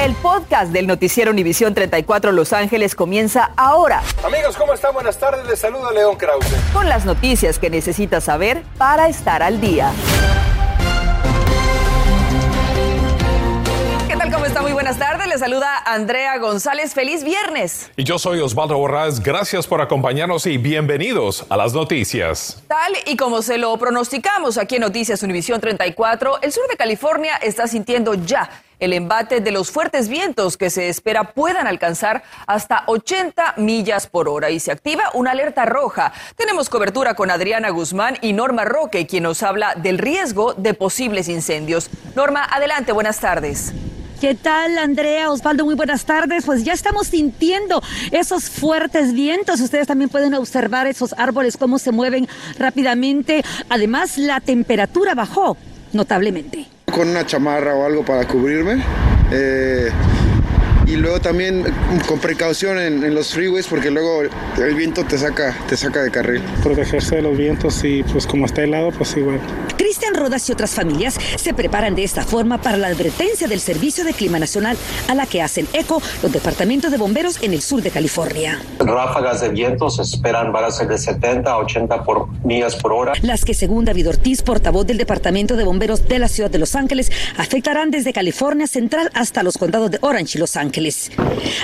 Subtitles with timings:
[0.00, 4.02] El podcast del noticiero Univisión 34 Los Ángeles comienza ahora.
[4.24, 4.94] Amigos, ¿cómo están?
[4.94, 5.46] Buenas tardes.
[5.46, 6.46] Les saluda León Krause.
[6.72, 9.92] Con las noticias que necesitas saber para estar al día.
[14.08, 14.32] ¿Qué tal?
[14.32, 14.62] ¿Cómo está?
[14.62, 15.26] Muy buenas tardes.
[15.28, 16.94] Les saluda Andrea González.
[16.94, 17.90] Feliz viernes.
[17.98, 19.22] Y yo soy Osvaldo Borrás.
[19.22, 22.62] Gracias por acompañarnos y bienvenidos a las noticias.
[22.68, 27.36] Tal y como se lo pronosticamos aquí en Noticias Univisión 34, el sur de California
[27.36, 28.48] está sintiendo ya
[28.80, 34.28] el embate de los fuertes vientos que se espera puedan alcanzar hasta 80 millas por
[34.28, 36.12] hora y se activa una alerta roja.
[36.36, 41.28] Tenemos cobertura con Adriana Guzmán y Norma Roque, quien nos habla del riesgo de posibles
[41.28, 41.90] incendios.
[42.16, 43.72] Norma, adelante, buenas tardes.
[44.20, 45.30] ¿Qué tal, Andrea?
[45.30, 46.44] Osvaldo, muy buenas tardes.
[46.44, 49.60] Pues ya estamos sintiendo esos fuertes vientos.
[49.60, 53.42] Ustedes también pueden observar esos árboles, cómo se mueven rápidamente.
[53.70, 55.56] Además, la temperatura bajó
[55.94, 56.68] notablemente.
[56.90, 58.82] Con una chamarra o algo para cubrirme.
[59.30, 59.90] Eh,
[60.86, 61.64] y luego también
[62.06, 66.42] con precaución en, los freeways porque luego el viento te saca, te saca de carril.
[66.62, 69.40] Protegerse de los vientos y pues como está helado, pues igual.
[69.76, 74.04] Cristian Rodas y otras familias se preparan de esta forma para la advertencia del Servicio
[74.04, 74.76] de Clima Nacional
[75.08, 78.60] a la que hacen eco los departamentos de bomberos en el sur de California.
[78.78, 82.92] Ráfagas de viento se esperan van a ser de 70 a 80 por millas por
[82.92, 83.12] hora.
[83.22, 86.74] Las que según David Ortiz, portavoz del Departamento de Bomberos de la ciudad de Los
[86.74, 90.69] Ángeles, afectarán desde California Central hasta los condados de Orange y Los Ángeles.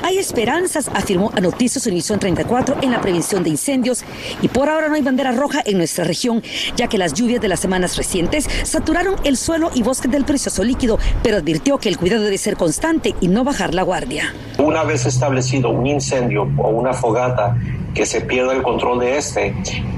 [0.02, 4.04] Hay esperanzas, afirmó a Noticias Univisión 34 en la prevención de incendios
[4.42, 6.42] y por ahora no hay bandera roja en nuestra región,
[6.76, 10.64] ya que las lluvias de las semanas recientes saturaron el suelo y bosque del precioso
[10.64, 14.34] líquido, pero advirtió que el cuidado debe ser constante y no bajar la guardia.
[14.58, 17.56] Una vez establecido un incendio o una fogata
[17.96, 19.54] que se pierda el control de este,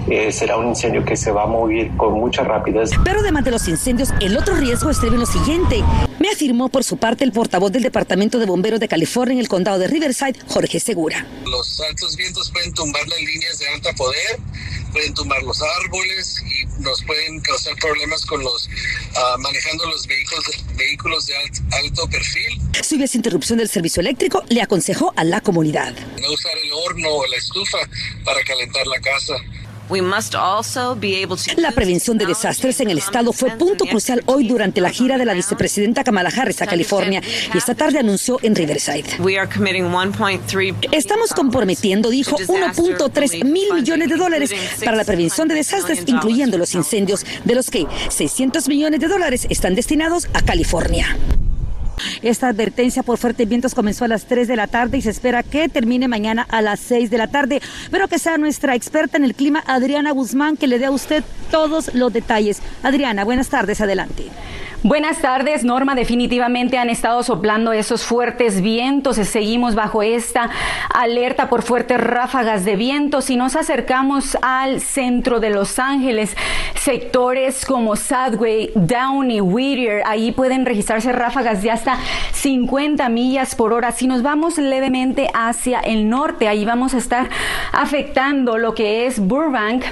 [0.08, 2.90] eh, será un incendio que se va a mover con mucha rapidez.
[3.02, 5.82] Pero además de los incendios, el otro riesgo es lo siguiente.
[6.20, 9.48] Me afirmó por su parte el portavoz del Departamento de Bomberos de California en el
[9.48, 11.26] condado de Riverside, Jorge Segura.
[11.44, 14.38] Los altos vientos pueden tumbar las líneas de alta poder,
[14.92, 18.68] pueden tumbar los árboles y nos pueden causar problemas con los
[19.16, 20.44] ah, manejando los vehículos,
[20.76, 21.34] vehículos de
[21.72, 22.60] alto perfil.
[22.82, 25.94] Si hubiese interrupción del servicio eléctrico, le aconsejó a la comunidad.
[26.20, 27.78] No usar el horno o la estufa
[28.24, 29.34] para calentar la casa.
[31.56, 35.24] La prevención de desastres en el estado fue punto crucial hoy durante la gira de
[35.24, 37.22] la vicepresidenta Kamala Harris a California
[37.52, 39.04] y esta tarde anunció en Riverside.
[40.92, 44.50] Estamos comprometiendo, dijo, 1.3 mil millones de dólares
[44.84, 49.46] para la prevención de desastres, incluyendo los incendios, de los que 600 millones de dólares
[49.48, 51.16] están destinados a California.
[52.22, 55.42] Esta advertencia por fuertes vientos comenzó a las 3 de la tarde y se espera
[55.42, 57.60] que termine mañana a las 6 de la tarde.
[57.90, 61.24] Pero que sea nuestra experta en el clima, Adriana Guzmán, que le dé a usted
[61.50, 62.60] todos los detalles.
[62.82, 64.24] Adriana, buenas tardes, adelante.
[64.84, 65.96] Buenas tardes, Norma.
[65.96, 69.16] Definitivamente han estado soplando esos fuertes vientos.
[69.16, 70.50] Seguimos bajo esta
[70.94, 76.36] alerta por fuertes ráfagas de vientos y nos acercamos al centro de Los Ángeles.
[76.76, 81.98] Sectores como Sadway, Downey, Whittier, ahí pueden registrarse ráfagas de hasta
[82.34, 83.90] 50 millas por hora.
[83.90, 87.28] Si nos vamos levemente hacia el norte, ahí vamos a estar
[87.72, 89.86] afectando lo que es Burbank.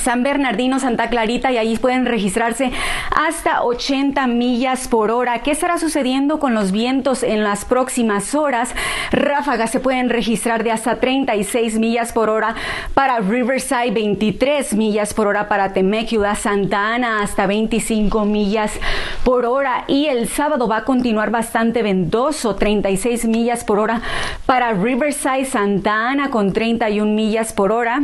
[0.00, 2.72] San Bernardino, Santa Clarita y ahí pueden registrarse
[3.14, 5.42] hasta 80 millas por hora.
[5.42, 8.74] ¿Qué estará sucediendo con los vientos en las próximas horas?
[9.10, 12.54] Ráfagas se pueden registrar de hasta 36 millas por hora
[12.94, 18.78] para Riverside, 23 millas por hora para Temecula, Santa Ana hasta 25 millas
[19.24, 24.00] por hora y el sábado va a continuar bastante ventoso, 36 millas por hora
[24.46, 28.02] para Riverside, Santa Ana con 31 millas por hora.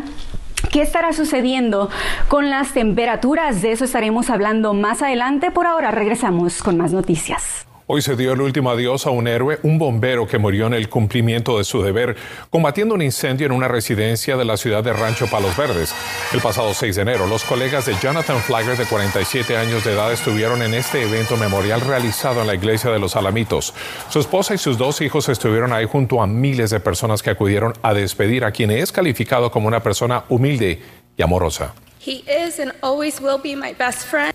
[0.70, 1.88] ¿Qué estará sucediendo
[2.28, 3.62] con las temperaturas?
[3.62, 5.50] De eso estaremos hablando más adelante.
[5.50, 7.66] Por ahora regresamos con más noticias.
[7.90, 10.90] Hoy se dio el último adiós a un héroe, un bombero que murió en el
[10.90, 12.16] cumplimiento de su deber,
[12.50, 15.94] combatiendo un incendio en una residencia de la ciudad de Rancho Palos Verdes.
[16.34, 20.12] El pasado 6 de enero, los colegas de Jonathan Flagler, de 47 años de edad,
[20.12, 23.72] estuvieron en este evento memorial realizado en la iglesia de los Alamitos.
[24.10, 27.72] Su esposa y sus dos hijos estuvieron ahí junto a miles de personas que acudieron
[27.80, 30.82] a despedir a quien es calificado como una persona humilde
[31.16, 31.72] y amorosa.
[32.04, 34.34] He is and always will be my best friend.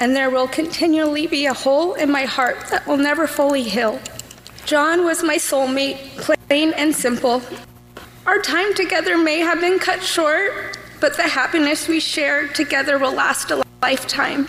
[0.00, 3.98] And there will continually be a hole in my heart that will never fully heal.
[4.66, 7.40] John was my soulmate, plain and simple.
[8.26, 13.12] Our time together may have been cut short, but the happiness we shared together will
[13.14, 14.48] last a lifetime.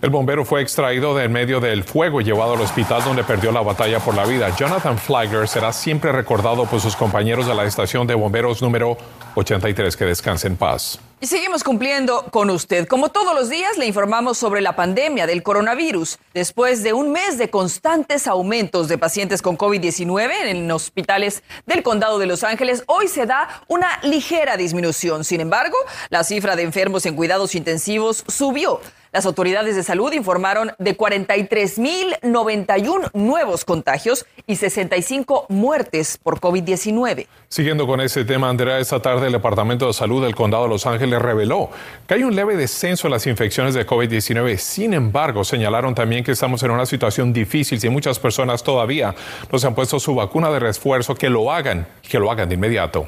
[0.00, 3.50] El bombero fue extraído de en medio del fuego y llevado al hospital donde perdió
[3.50, 4.54] la batalla por la vida.
[4.56, 8.96] Jonathan Flagler será siempre recordado por sus compañeros de la estación de bomberos número
[9.34, 9.96] 83.
[9.96, 11.00] Que descanse en paz.
[11.20, 12.86] Y seguimos cumpliendo con usted.
[12.86, 16.16] Como todos los días, le informamos sobre la pandemia del coronavirus.
[16.32, 22.20] Después de un mes de constantes aumentos de pacientes con COVID-19 en hospitales del condado
[22.20, 25.24] de Los Ángeles, hoy se da una ligera disminución.
[25.24, 25.76] Sin embargo,
[26.08, 28.80] la cifra de enfermos en cuidados intensivos subió.
[29.12, 37.26] Las autoridades de salud informaron de 43.091 nuevos contagios y 65 muertes por COVID-19.
[37.48, 40.84] Siguiendo con ese tema, Andrea, esta tarde el Departamento de Salud del Condado de Los
[40.86, 41.70] Ángeles reveló
[42.06, 44.58] que hay un leve descenso en las infecciones de COVID-19.
[44.58, 49.14] Sin embargo, señalaron también que estamos en una situación difícil y muchas personas todavía
[49.50, 52.54] no se han puesto su vacuna de refuerzo, que lo hagan que lo hagan de
[52.54, 53.06] inmediato.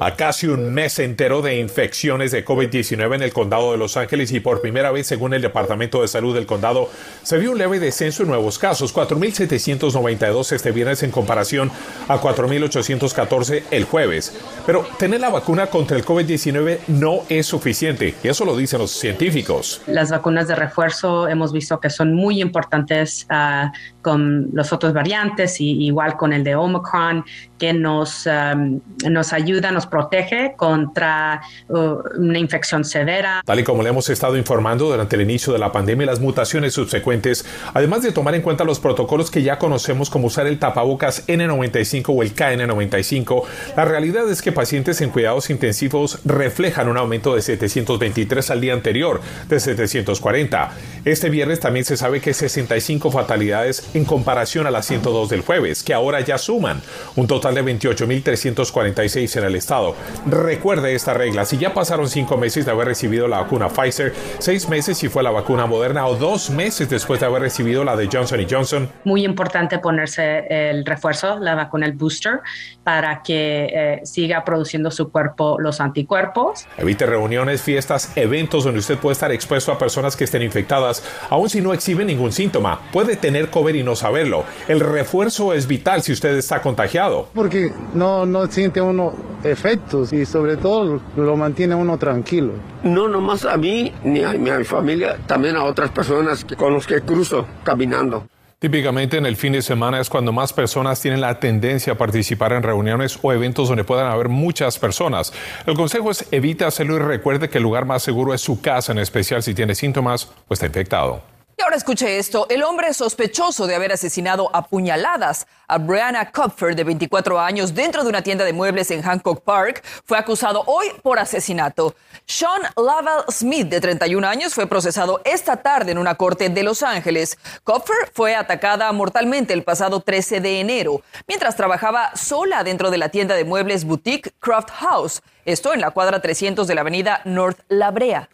[0.00, 4.32] A casi un mes entero de infecciones de COVID-19 en el condado de Los Ángeles
[4.32, 6.90] y por primera vez, según el Departamento de Salud del condado,
[7.22, 11.70] se vio un leve descenso en nuevos casos, 4.792 este viernes en comparación
[12.08, 14.36] a 4.814 el jueves.
[14.66, 18.90] Pero tener la vacuna contra el COVID-19 no es suficiente y eso lo dicen los
[18.90, 19.82] científicos.
[19.86, 23.70] Las vacunas de refuerzo hemos visto que son muy importantes uh,
[24.00, 27.24] con los otros variantes y igual con el de Omicron
[27.58, 33.42] que nos, um, nos ayuda, nos protege contra uh, una infección severa.
[33.44, 36.20] Tal y como le hemos estado informando durante el inicio de la pandemia y las
[36.20, 37.44] mutaciones subsecuentes,
[37.74, 42.04] además de tomar en cuenta los protocolos que ya conocemos como usar el tapabocas N95
[42.08, 43.44] o el KN95,
[43.76, 48.72] la realidad es que pacientes en cuidados intensivos reflejan un aumento de 723 al día
[48.72, 50.70] anterior, de 740.
[51.04, 55.82] Este viernes también se sabe que 65 fatalidades en comparación a las 102 del jueves,
[55.82, 56.80] que ahora ya suman
[57.16, 59.94] un total de 28.346 en el estado.
[60.26, 64.68] Recuerde esta regla, si ya pasaron cinco meses de haber recibido la vacuna Pfizer, seis
[64.68, 68.08] meses si fue la vacuna Moderna o dos meses después de haber recibido la de
[68.12, 68.88] Johnson Johnson.
[69.04, 72.40] Muy importante ponerse el refuerzo, la vacuna, el booster,
[72.84, 76.66] para que eh, siga produciendo su cuerpo los anticuerpos.
[76.76, 81.48] Evite reuniones, fiestas, eventos donde usted puede estar expuesto a personas que estén infectadas, aun
[81.48, 82.80] si no exhiben ningún síntoma.
[82.92, 84.44] Puede tener COVID y no saberlo.
[84.68, 89.12] El refuerzo es vital si usted está contagiado porque no, no siente uno
[89.44, 92.52] efectos y sobre todo lo mantiene uno tranquilo.
[92.82, 97.00] No nomás a mí ni a mi familia, también a otras personas con los que
[97.00, 98.26] cruzo caminando.
[98.62, 102.52] Típicamente en el fin de semana es cuando más personas tienen la tendencia a participar
[102.52, 105.32] en reuniones o eventos donde puedan haber muchas personas.
[105.66, 108.92] El consejo es evita hacerlo y recuerde que el lugar más seguro es su casa,
[108.92, 111.22] en especial si tiene síntomas o está infectado.
[111.56, 112.46] Y ahora escuche esto.
[112.48, 118.02] El hombre sospechoso de haber asesinado a puñaladas a Brianna Kupfer, de 24 años, dentro
[118.02, 121.94] de una tienda de muebles en Hancock Park, fue acusado hoy por asesinato.
[122.26, 126.82] Sean Laval Smith, de 31 años, fue procesado esta tarde en una corte de Los
[126.82, 127.38] Ángeles.
[127.64, 133.10] Kupfer fue atacada mortalmente el pasado 13 de enero, mientras trabajaba sola dentro de la
[133.10, 135.22] tienda de muebles boutique Craft House.
[135.44, 138.28] Esto en la cuadra 300 de la avenida North La Brea.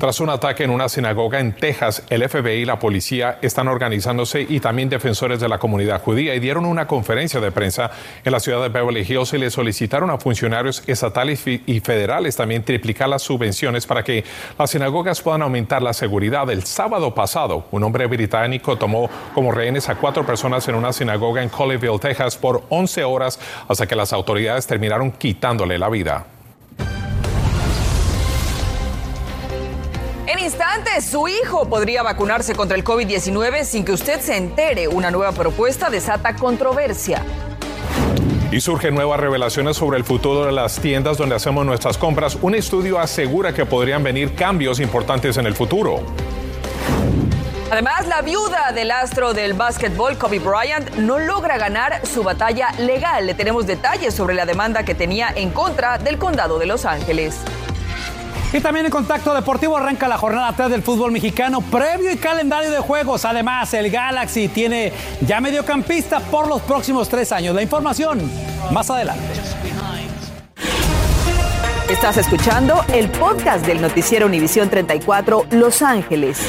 [0.01, 4.41] Tras un ataque en una sinagoga en Texas, el FBI y la policía están organizándose
[4.49, 7.91] y también defensores de la comunidad judía y dieron una conferencia de prensa
[8.25, 12.63] en la ciudad de Beverly Hills y le solicitaron a funcionarios estatales y federales también
[12.63, 14.23] triplicar las subvenciones para que
[14.57, 16.49] las sinagogas puedan aumentar la seguridad.
[16.49, 21.43] El sábado pasado, un hombre británico tomó como rehenes a cuatro personas en una sinagoga
[21.43, 26.25] en Colleyville, Texas, por 11 horas hasta que las autoridades terminaron quitándole la vida.
[30.31, 34.87] En instantes, su hijo podría vacunarse contra el COVID-19 sin que usted se entere.
[34.87, 37.21] Una nueva propuesta desata controversia.
[38.49, 42.37] Y surgen nuevas revelaciones sobre el futuro de las tiendas donde hacemos nuestras compras.
[42.41, 46.01] Un estudio asegura que podrían venir cambios importantes en el futuro.
[47.69, 53.27] Además, la viuda del astro del básquetbol, Kobe Bryant, no logra ganar su batalla legal.
[53.27, 57.35] Le tenemos detalles sobre la demanda que tenía en contra del condado de Los Ángeles.
[58.53, 62.69] Y también en Contacto Deportivo arranca la jornada 3 del fútbol mexicano, previo y calendario
[62.69, 63.23] de juegos.
[63.23, 64.91] Además, el Galaxy tiene
[65.25, 67.55] ya mediocampista por los próximos tres años.
[67.55, 68.19] La información
[68.71, 69.23] más adelante.
[71.89, 76.39] Estás escuchando el podcast del noticiero Univisión 34 Los Ángeles.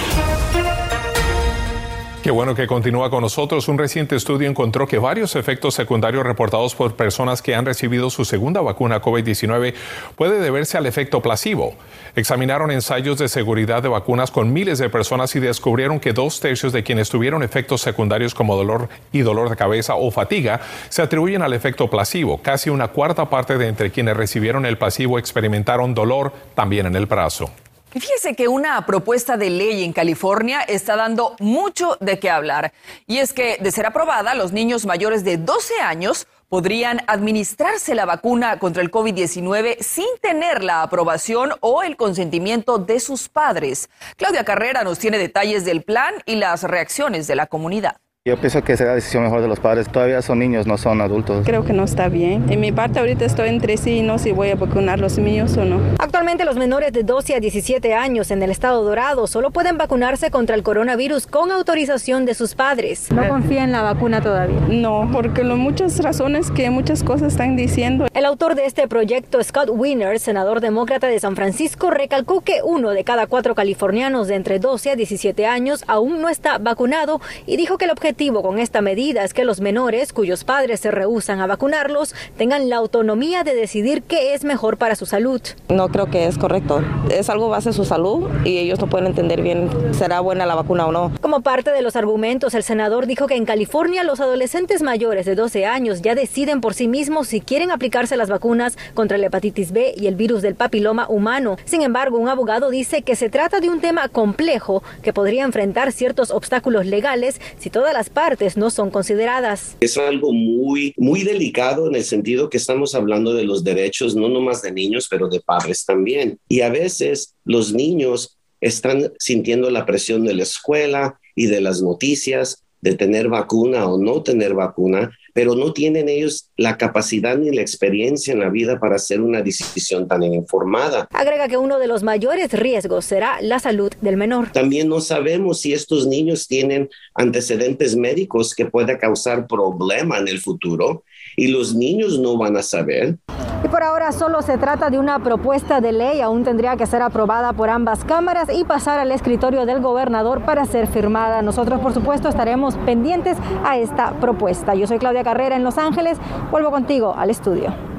[2.22, 3.66] Qué bueno que continúa con nosotros.
[3.66, 8.24] Un reciente estudio encontró que varios efectos secundarios reportados por personas que han recibido su
[8.24, 9.74] segunda vacuna COVID-19
[10.14, 11.74] puede deberse al efecto placebo.
[12.14, 16.72] Examinaron ensayos de seguridad de vacunas con miles de personas y descubrieron que dos tercios
[16.72, 20.60] de quienes tuvieron efectos secundarios como dolor y dolor de cabeza o fatiga
[20.90, 22.40] se atribuyen al efecto placebo.
[22.40, 27.06] Casi una cuarta parte de entre quienes recibieron el placebo experimentaron dolor también en el
[27.06, 27.50] brazo.
[27.92, 32.72] Fíjese que una propuesta de ley en California está dando mucho de qué hablar.
[33.06, 38.06] Y es que, de ser aprobada, los niños mayores de 12 años podrían administrarse la
[38.06, 43.90] vacuna contra el COVID-19 sin tener la aprobación o el consentimiento de sus padres.
[44.16, 47.96] Claudia Carrera nos tiene detalles del plan y las reacciones de la comunidad.
[48.24, 49.88] Yo pienso que será decisión mejor de los padres.
[49.88, 51.44] Todavía son niños, no son adultos.
[51.44, 52.52] Creo que no está bien.
[52.52, 55.56] En mi parte ahorita estoy entre sí y no si voy a vacunar los míos
[55.56, 55.80] o no.
[55.98, 60.30] Actualmente los menores de 12 a 17 años en el estado dorado solo pueden vacunarse
[60.30, 63.10] contra el coronavirus con autorización de sus padres.
[63.10, 64.60] ¿No confía en la vacuna todavía?
[64.68, 68.06] No, porque lo, muchas razones que muchas cosas están diciendo.
[68.14, 72.90] El autor de este proyecto, Scott Wiener, senador demócrata de San Francisco, recalcó que uno
[72.90, 77.56] de cada cuatro californianos de entre 12 a 17 años aún no está vacunado y
[77.56, 80.90] dijo que el objetivo objetivo con esta medida es que los menores cuyos padres se
[80.90, 85.40] rehusan a vacunarlos tengan la autonomía de decidir qué es mejor para su salud.
[85.71, 86.85] No creo que es correcto.
[87.11, 90.54] Es algo base a su salud y ellos no pueden entender bien será buena la
[90.54, 91.11] vacuna o no.
[91.23, 95.35] Como parte de los argumentos, el senador dijo que en California los adolescentes mayores de
[95.35, 99.73] 12 años ya deciden por sí mismos si quieren aplicarse las vacunas contra la hepatitis
[99.73, 101.57] B y el virus del papiloma humano.
[101.64, 105.92] Sin embargo, un abogado dice que se trata de un tema complejo que podría enfrentar
[105.92, 109.76] ciertos obstáculos legales si todas las partes no son consideradas.
[109.80, 114.28] Es algo muy, muy delicado en el sentido que estamos hablando de los derechos no
[114.28, 116.38] nomás de niños, pero de padres también.
[116.49, 121.82] Y a veces los niños están sintiendo la presión de la escuela y de las
[121.82, 127.50] noticias de tener vacuna o no tener vacuna pero no tienen ellos la capacidad ni
[127.50, 131.08] la experiencia en la vida para hacer una decisión tan informada.
[131.12, 134.50] Agrega que uno de los mayores riesgos será la salud del menor.
[134.52, 140.40] También no sabemos si estos niños tienen antecedentes médicos que pueda causar problema en el
[140.40, 141.04] futuro
[141.36, 143.18] y los niños no van a saber.
[143.64, 147.00] Y por ahora solo se trata de una propuesta de ley, aún tendría que ser
[147.00, 151.42] aprobada por ambas cámaras y pasar al escritorio del gobernador para ser firmada.
[151.42, 154.74] Nosotros, por supuesto, estaremos pendientes a esta propuesta.
[154.74, 156.18] Yo soy Claudia Carrera en Los Ángeles.
[156.50, 157.91] Vuelvo contigo al estudio.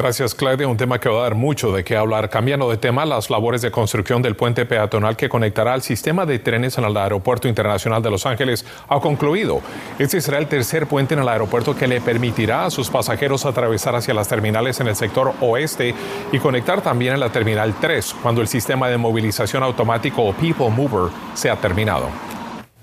[0.00, 0.66] Gracias, Claudia.
[0.66, 2.30] Un tema que va a dar mucho de qué hablar.
[2.30, 6.38] Cambiando de tema, las labores de construcción del puente peatonal que conectará al sistema de
[6.38, 9.60] trenes en el Aeropuerto Internacional de Los Ángeles ha concluido.
[9.98, 13.94] Este será el tercer puente en el aeropuerto que le permitirá a sus pasajeros atravesar
[13.94, 15.94] hacia las terminales en el sector oeste
[16.32, 20.70] y conectar también en la terminal 3 cuando el sistema de movilización automático o People
[20.70, 22.08] Mover sea terminado.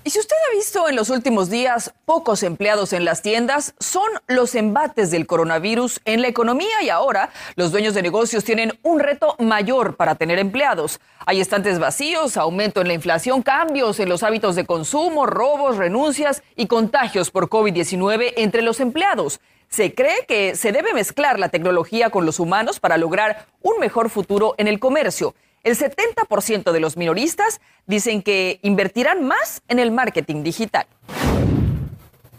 [0.04, 4.54] Y si usted visto en los últimos días pocos empleados en las tiendas, son los
[4.54, 9.36] embates del coronavirus en la economía y ahora los dueños de negocios tienen un reto
[9.38, 11.00] mayor para tener empleados.
[11.26, 16.42] Hay estantes vacíos, aumento en la inflación, cambios en los hábitos de consumo, robos, renuncias
[16.56, 19.40] y contagios por COVID-19 entre los empleados.
[19.68, 24.08] Se cree que se debe mezclar la tecnología con los humanos para lograr un mejor
[24.08, 25.34] futuro en el comercio.
[25.68, 30.86] El 70% de los minoristas dicen que invertirán más en el marketing digital.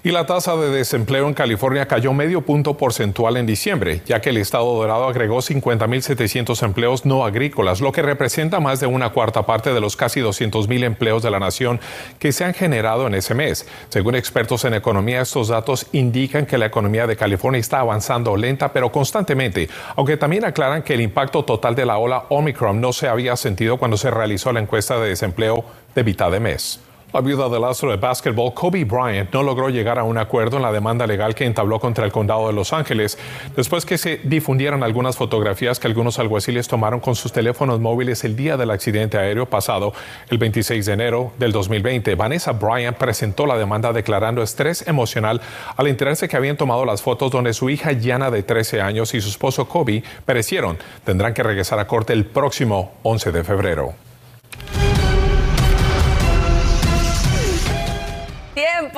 [0.01, 4.29] Y la tasa de desempleo en California cayó medio punto porcentual en diciembre, ya que
[4.29, 9.45] el Estado Dorado agregó 50.700 empleos no agrícolas, lo que representa más de una cuarta
[9.45, 11.81] parte de los casi 200.000 empleos de la nación
[12.17, 13.67] que se han generado en ese mes.
[13.89, 18.71] Según expertos en economía, estos datos indican que la economía de California está avanzando lenta
[18.71, 23.09] pero constantemente, aunque también aclaran que el impacto total de la ola Omicron no se
[23.09, 26.79] había sentido cuando se realizó la encuesta de desempleo de mitad de mes.
[27.11, 30.61] La viuda del astro de básquetbol Kobe Bryant no logró llegar a un acuerdo en
[30.61, 33.17] la demanda legal que entabló contra el condado de Los Ángeles
[33.55, 38.35] después que se difundieran algunas fotografías que algunos alguaciles tomaron con sus teléfonos móviles el
[38.35, 39.91] día del accidente aéreo pasado,
[40.29, 42.13] el 26 de enero del 2020.
[42.13, 45.41] Vanessa Bryant presentó la demanda declarando estrés emocional
[45.77, 49.21] al enterarse que habían tomado las fotos donde su hija Yana de 13 años y
[49.21, 50.77] su esposo Kobe perecieron.
[51.05, 54.08] Tendrán que regresar a corte el próximo 11 de febrero.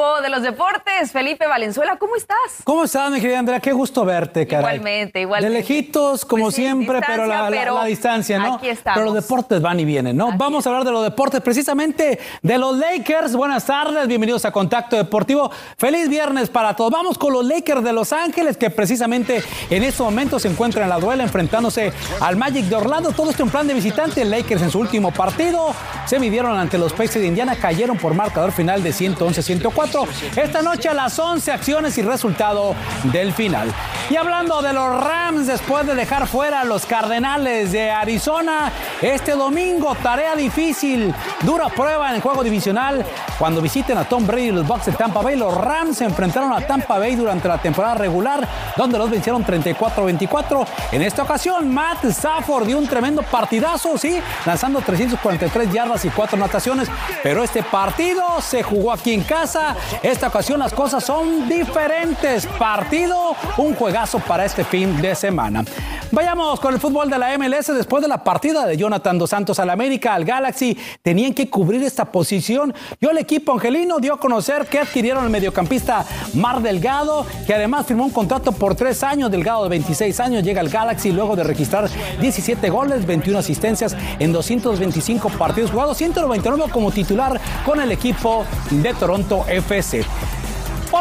[0.01, 2.37] Tiempo de los deportes, Felipe Valenzuela, ¿cómo estás?
[2.63, 3.59] ¿Cómo estás, mi querida Andrea?
[3.59, 4.77] Qué gusto verte, caray.
[4.77, 5.53] Igualmente, igualmente.
[5.53, 8.55] De lejitos, como Pues sí, siempre, pero la, la- pero la distancia, ¿no?
[8.55, 8.95] aquí estamos.
[8.99, 10.31] Pero los deportes van y vienen, ¿no?
[10.37, 13.35] Vamos a hablar de los deportes, precisamente de los Lakers.
[13.35, 15.51] Buenas tardes, bienvenidos a Contacto Deportivo.
[15.77, 16.89] Feliz viernes para todos.
[16.91, 20.89] Vamos con los Lakers de Los Ángeles, que precisamente en este momento se encuentran en
[20.89, 23.11] la duela enfrentándose al Magic de Orlando.
[23.11, 24.25] Todo esto en plan de visitante.
[24.25, 25.75] Lakers en su último partido
[26.07, 29.90] se midieron ante los Pacers de Indiana, cayeron por marcador final de 111-104.
[30.35, 33.71] Esta noche a las 11 acciones y resultado del final.
[34.09, 38.71] Y hablando de los Rams, después de dejar fuera a los Cardenales de Arizona,
[39.01, 43.05] este domingo, tarea difícil, dura prueba en el juego divisional.
[43.39, 46.51] Cuando visiten a Tom Brady y los Bucks de Tampa Bay, los Rams se enfrentaron
[46.53, 50.65] a Tampa Bay durante la temporada regular, donde los vencieron 34-24.
[50.91, 56.35] En esta ocasión, Matt Stafford dio un tremendo partidazo, sí, lanzando 343 yardas y 4
[56.37, 56.89] anotaciones,
[57.23, 59.75] pero este partido se jugó aquí en casa.
[60.01, 62.45] Esta ocasión las cosas son diferentes.
[62.45, 65.63] Partido, un juegazo para este fin de semana.
[66.13, 69.59] Vayamos con el fútbol de la MLS después de la partida de Jonathan Dos Santos
[69.59, 70.77] al América, al Galaxy.
[71.01, 72.73] Tenían que cubrir esta posición.
[72.99, 77.85] Y el equipo angelino dio a conocer que adquirieron al mediocampista Mar Delgado, que además
[77.85, 79.31] firmó un contrato por tres años.
[79.31, 81.89] Delgado de 26 años llega al Galaxy luego de registrar
[82.19, 88.93] 17 goles, 21 asistencias en 225 partidos jugados, 199 como titular con el equipo de
[88.95, 90.03] Toronto FC.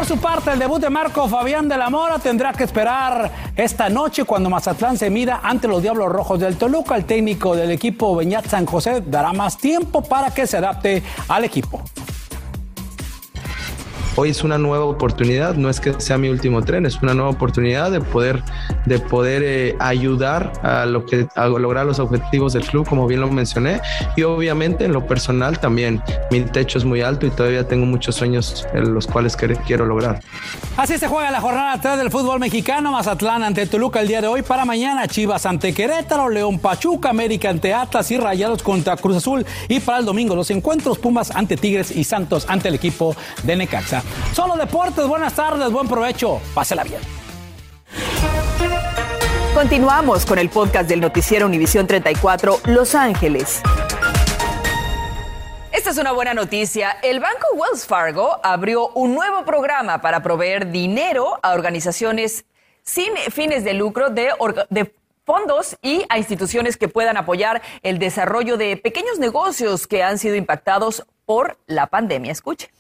[0.01, 3.91] Por su parte, el debut de Marco Fabián de la Mora tendrá que esperar esta
[3.91, 6.97] noche cuando Mazatlán se mida ante los Diablos Rojos del Toluca.
[6.97, 11.45] El técnico del equipo Beñat San José dará más tiempo para que se adapte al
[11.45, 11.83] equipo.
[14.23, 17.31] Hoy es una nueva oportunidad, no es que sea mi último tren, es una nueva
[17.31, 18.43] oportunidad de poder,
[18.85, 23.23] de poder eh, ayudar a, lo que, a lograr los objetivos del club, como bien
[23.23, 23.81] lo mencioné,
[24.19, 26.03] y obviamente en lo personal también.
[26.31, 30.21] Mi techo es muy alto y todavía tengo muchos sueños en los cuales quiero lograr.
[30.77, 32.93] Así se juega la jornada 3 del fútbol mexicano.
[32.93, 34.43] Mazatlán ante Toluca el día de hoy.
[34.43, 39.47] Para mañana, Chivas ante Querétaro, León Pachuca, América ante Atlas y Rayados contra Cruz Azul.
[39.69, 43.57] Y para el domingo, los encuentros Pumas ante Tigres y Santos ante el equipo de
[43.57, 44.03] Necaxa.
[44.33, 46.41] Solo deportes, buenas tardes, buen provecho.
[46.55, 47.01] Pásela bien.
[49.55, 53.61] Continuamos con el podcast del noticiero Univisión 34 Los Ángeles.
[55.73, 56.97] Esta es una buena noticia.
[57.03, 62.45] El banco Wells Fargo abrió un nuevo programa para proveer dinero a organizaciones
[62.83, 64.31] sin fines de lucro de,
[64.71, 64.95] de
[65.25, 70.37] fondos y a instituciones que puedan apoyar el desarrollo de pequeños negocios que han sido
[70.37, 72.33] impactados por la pandemia.
[72.33, 72.71] Escuche.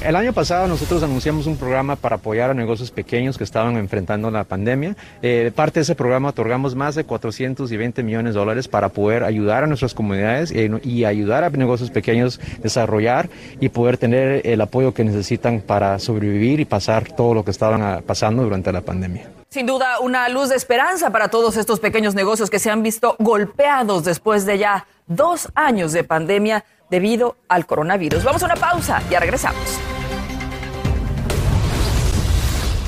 [0.00, 4.30] El año pasado nosotros anunciamos un programa para apoyar a negocios pequeños que estaban enfrentando
[4.30, 4.96] la pandemia.
[5.22, 9.24] Eh, de parte de ese programa otorgamos más de 420 millones de dólares para poder
[9.24, 14.46] ayudar a nuestras comunidades eh, y ayudar a negocios pequeños a desarrollar y poder tener
[14.46, 18.72] el apoyo que necesitan para sobrevivir y pasar todo lo que estaban ah, pasando durante
[18.72, 19.28] la pandemia.
[19.50, 23.16] Sin duda, una luz de esperanza para todos estos pequeños negocios que se han visto
[23.18, 28.24] golpeados después de ya dos años de pandemia debido al coronavirus.
[28.24, 29.78] Vamos a una pausa, ya regresamos.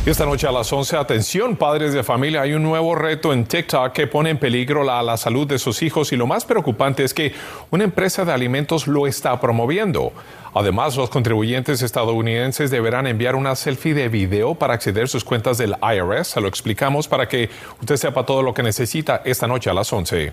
[0.06, 3.92] Esta noche a las 11, atención padres de familia, hay un nuevo reto en TikTok
[3.92, 7.12] que pone en peligro la, la salud de sus hijos y lo más preocupante es
[7.12, 7.34] que
[7.70, 10.14] una empresa de alimentos lo está promoviendo.
[10.54, 15.58] Además, los contribuyentes estadounidenses deberán enviar una selfie de video para acceder a sus cuentas
[15.58, 16.28] del IRS.
[16.28, 19.92] Se lo explicamos para que usted sepa todo lo que necesita esta noche a las
[19.92, 20.32] 11.